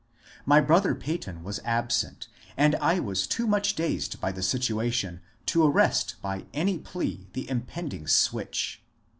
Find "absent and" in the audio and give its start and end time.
1.63-2.73